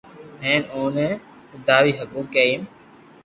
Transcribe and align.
ھين 0.43 0.61
او 0.73 0.81
ني 0.95 1.07
ودھاوي 1.51 1.91
ھگو 1.99 2.21